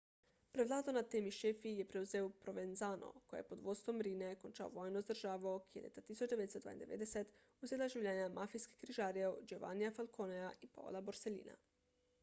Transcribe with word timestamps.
prevlado 0.55 0.91
nad 0.95 1.09
temi 1.15 1.31
šefi 1.39 1.73
je 1.79 1.83
prevzel 1.91 2.29
provenzano 2.45 3.09
ko 3.27 3.37
je 3.39 3.43
pod 3.51 3.61
vodstvom 3.67 3.99
riine 4.07 4.29
končal 4.45 4.71
vojno 4.79 5.03
z 5.05 5.09
državo 5.13 5.53
ki 5.69 5.79
je 5.81 5.85
leta 5.85 6.05
1992 6.09 7.23
vzela 7.69 7.91
življenja 7.97 8.27
mafijskih 8.41 8.81
križarjev 8.87 9.39
giovannija 9.53 9.95
falconeja 10.01 10.51
in 10.69 10.73
paola 10.79 11.07
borsellina 11.13 11.59